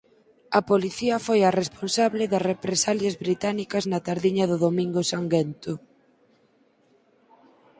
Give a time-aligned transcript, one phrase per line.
[0.59, 5.71] A policía foi a responsable das represalias británicas na tardiña do Domingo Sanguento.